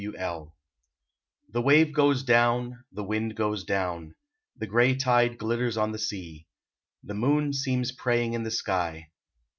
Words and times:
W. 0.03 0.17
L. 0.17 0.55
The 1.51 1.61
wave 1.61 1.93
goes 1.93 2.23
down, 2.23 2.85
the 2.91 3.03
wind 3.03 3.35
goes 3.35 3.63
down, 3.63 4.15
The 4.57 4.65
gray 4.65 4.95
tide 4.95 5.37
glitters 5.37 5.77
on 5.77 5.91
the 5.91 5.99
sea, 5.99 6.47
The 7.03 7.13
moon 7.13 7.53
seems 7.53 7.91
praying 7.91 8.33
in 8.33 8.41
the 8.41 8.49
sky. 8.49 9.11